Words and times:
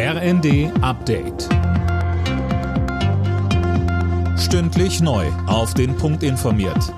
RND 0.00 0.70
Update. 0.80 1.48
Stündlich 4.38 5.00
neu. 5.00 5.26
Auf 5.48 5.74
den 5.74 5.96
Punkt 5.96 6.22
informiert. 6.22 6.94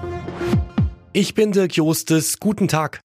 Ich 1.14 1.32
bin 1.32 1.52
Dirk 1.52 1.76
Jostes. 1.76 2.40
Guten 2.40 2.68
Tag. 2.68 3.00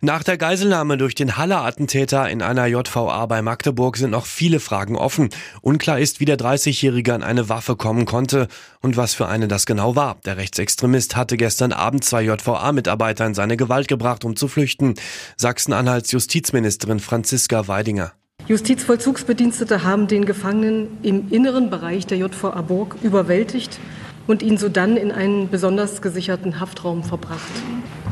Nach 0.00 0.22
der 0.22 0.38
Geiselnahme 0.38 0.96
durch 0.96 1.16
den 1.16 1.36
Halle-Attentäter 1.36 2.30
in 2.30 2.40
einer 2.40 2.66
JVA 2.66 3.26
bei 3.26 3.42
Magdeburg 3.42 3.96
sind 3.96 4.10
noch 4.10 4.26
viele 4.26 4.60
Fragen 4.60 4.94
offen. 4.94 5.30
Unklar 5.60 5.98
ist, 5.98 6.20
wie 6.20 6.24
der 6.24 6.38
30-Jährige 6.38 7.14
an 7.14 7.24
eine 7.24 7.48
Waffe 7.48 7.74
kommen 7.74 8.04
konnte 8.04 8.46
und 8.80 8.96
was 8.96 9.12
für 9.12 9.26
eine 9.26 9.48
das 9.48 9.66
genau 9.66 9.96
war. 9.96 10.18
Der 10.24 10.36
Rechtsextremist 10.36 11.16
hatte 11.16 11.36
gestern 11.36 11.72
Abend 11.72 12.04
zwei 12.04 12.22
JVA-Mitarbeiter 12.22 13.26
in 13.26 13.34
seine 13.34 13.56
Gewalt 13.56 13.88
gebracht, 13.88 14.24
um 14.24 14.36
zu 14.36 14.46
flüchten. 14.46 14.94
Sachsen-Anhalts 15.36 16.12
Justizministerin 16.12 17.00
Franziska 17.00 17.66
Weidinger. 17.66 18.12
Justizvollzugsbedienstete 18.46 19.84
haben 19.84 20.06
den 20.06 20.26
Gefangenen 20.26 20.98
im 21.02 21.30
inneren 21.30 21.70
Bereich 21.70 22.06
der 22.06 22.18
JVA 22.18 22.60
Burg 22.60 22.96
überwältigt 23.02 23.78
und 24.26 24.42
ihn 24.42 24.58
sodann 24.58 24.98
in 24.98 25.12
einen 25.12 25.48
besonders 25.48 26.02
gesicherten 26.02 26.60
Haftraum 26.60 27.04
verbracht. 27.04 27.40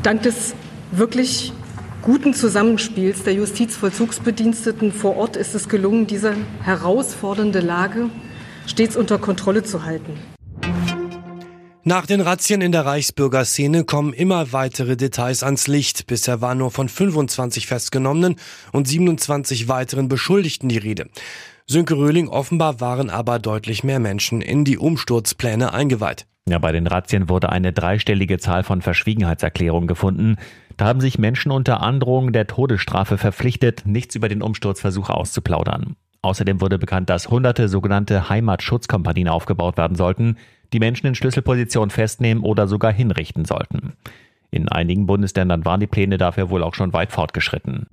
Dank 0.01 0.23
des 0.23 0.55
wirklich 0.91 1.53
guten 2.01 2.33
Zusammenspiels 2.33 3.21
der 3.21 3.35
Justizvollzugsbediensteten 3.35 4.91
vor 4.91 5.17
Ort 5.17 5.37
ist 5.37 5.53
es 5.53 5.69
gelungen, 5.69 6.07
diese 6.07 6.33
herausfordernde 6.63 7.59
Lage 7.59 8.09
stets 8.65 8.95
unter 8.95 9.19
Kontrolle 9.19 9.61
zu 9.61 9.85
halten. 9.85 10.17
Nach 11.85 12.05
den 12.05 12.21
Razzien 12.21 12.61
in 12.61 12.71
der 12.71 12.85
Reichsbürgerszene 12.85 13.83
kommen 13.83 14.13
immer 14.13 14.53
weitere 14.53 14.95
Details 14.95 15.43
ans 15.43 15.67
Licht. 15.67 16.07
Bisher 16.07 16.39
war 16.39 16.55
nur 16.55 16.71
von 16.71 16.87
25 16.87 17.67
Festgenommenen 17.67 18.37
und 18.71 18.87
27 18.87 19.67
weiteren 19.67 20.07
Beschuldigten 20.07 20.69
die 20.69 20.77
Rede. 20.77 21.09
Sönke 21.67 21.97
Röhling 21.97 22.29
offenbar 22.29 22.79
waren 22.79 23.09
aber 23.09 23.37
deutlich 23.37 23.83
mehr 23.83 23.99
Menschen 23.99 24.41
in 24.41 24.63
die 24.63 24.77
Umsturzpläne 24.77 25.73
eingeweiht. 25.73 26.25
Ja, 26.47 26.57
bei 26.57 26.71
den 26.71 26.87
Razzien 26.87 27.27
wurde 27.27 27.49
eine 27.49 27.73
dreistellige 27.73 28.37
Zahl 28.37 28.63
von 28.63 28.81
Verschwiegenheitserklärungen 28.81 29.87
gefunden. 29.87 30.37
Da 30.77 30.85
haben 30.85 31.01
sich 31.01 31.19
Menschen 31.19 31.51
unter 31.51 31.81
Androhung 31.81 32.31
der 32.31 32.47
Todesstrafe 32.47 33.17
verpflichtet, 33.17 33.85
nichts 33.85 34.15
über 34.15 34.29
den 34.29 34.41
Umsturzversuch 34.41 35.09
auszuplaudern. 35.09 35.97
Außerdem 36.23 36.61
wurde 36.61 36.79
bekannt, 36.79 37.09
dass 37.09 37.29
hunderte 37.29 37.67
sogenannte 37.67 38.29
Heimatschutzkompanien 38.29 39.27
aufgebaut 39.27 39.75
werden 39.77 39.97
sollten, 39.97 40.37
die 40.71 40.79
Menschen 40.79 41.05
in 41.07 41.15
Schlüsselpositionen 41.15 41.89
festnehmen 41.89 42.43
oder 42.43 42.67
sogar 42.67 42.93
hinrichten 42.93 43.43
sollten. 43.45 43.93
In 44.49 44.69
einigen 44.69 45.05
Bundesländern 45.05 45.65
waren 45.65 45.81
die 45.81 45.87
Pläne 45.87 46.17
dafür 46.17 46.49
wohl 46.49 46.63
auch 46.63 46.75
schon 46.75 46.93
weit 46.93 47.11
fortgeschritten. 47.11 47.87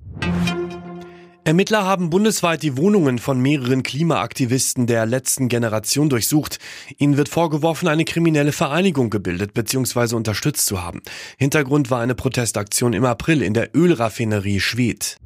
Ermittler 1.43 1.83
haben 1.85 2.09
bundesweit 2.09 2.63
die 2.63 2.77
Wohnungen 2.77 3.17
von 3.17 3.41
mehreren 3.41 3.83
Klimaaktivisten 3.83 4.87
der 4.87 5.05
letzten 5.05 5.49
Generation 5.49 6.07
durchsucht. 6.07 6.59
Ihnen 6.97 7.17
wird 7.17 7.29
vorgeworfen, 7.29 7.89
eine 7.89 8.05
kriminelle 8.05 8.51
Vereinigung 8.51 9.09
gebildet 9.09 9.53
bzw. 9.53 10.15
unterstützt 10.15 10.67
zu 10.67 10.81
haben. 10.81 11.01
Hintergrund 11.37 11.89
war 11.89 11.99
eine 11.99 12.15
Protestaktion 12.15 12.93
im 12.93 13.03
April 13.03 13.41
in 13.41 13.55
der 13.55 13.75
Ölraffinerie 13.75 14.59
Schwedt. 14.59 15.17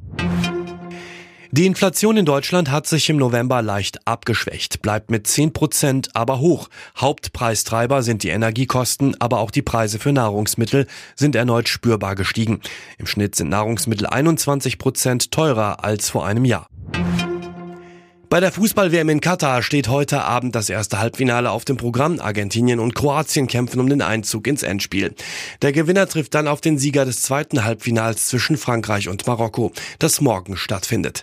Die 1.56 1.64
Inflation 1.64 2.18
in 2.18 2.26
Deutschland 2.26 2.70
hat 2.70 2.86
sich 2.86 3.08
im 3.08 3.16
November 3.16 3.62
leicht 3.62 4.06
abgeschwächt, 4.06 4.82
bleibt 4.82 5.10
mit 5.10 5.26
10 5.26 5.54
Prozent 5.54 6.14
aber 6.14 6.38
hoch. 6.38 6.68
Hauptpreistreiber 6.98 8.02
sind 8.02 8.24
die 8.24 8.28
Energiekosten, 8.28 9.18
aber 9.22 9.38
auch 9.38 9.50
die 9.50 9.62
Preise 9.62 9.98
für 9.98 10.12
Nahrungsmittel 10.12 10.86
sind 11.14 11.34
erneut 11.34 11.70
spürbar 11.70 12.14
gestiegen. 12.14 12.60
Im 12.98 13.06
Schnitt 13.06 13.36
sind 13.36 13.48
Nahrungsmittel 13.48 14.06
21 14.06 14.76
Prozent 14.76 15.30
teurer 15.30 15.82
als 15.82 16.10
vor 16.10 16.26
einem 16.26 16.44
Jahr. 16.44 16.68
Bei 18.28 18.40
der 18.40 18.52
Fußball-WM 18.52 19.08
in 19.08 19.20
Katar 19.20 19.62
steht 19.62 19.88
heute 19.88 20.22
Abend 20.22 20.54
das 20.54 20.68
erste 20.68 20.98
Halbfinale 20.98 21.50
auf 21.50 21.64
dem 21.64 21.76
Programm. 21.76 22.20
Argentinien 22.20 22.80
und 22.80 22.94
Kroatien 22.94 23.46
kämpfen 23.46 23.80
um 23.80 23.88
den 23.88 24.02
Einzug 24.02 24.48
ins 24.48 24.64
Endspiel. 24.64 25.14
Der 25.62 25.72
Gewinner 25.72 26.08
trifft 26.08 26.34
dann 26.34 26.48
auf 26.48 26.60
den 26.60 26.76
Sieger 26.76 27.04
des 27.04 27.22
zweiten 27.22 27.64
Halbfinals 27.64 28.26
zwischen 28.26 28.56
Frankreich 28.56 29.08
und 29.08 29.26
Marokko, 29.26 29.72
das 30.00 30.20
morgen 30.20 30.56
stattfindet. 30.56 31.22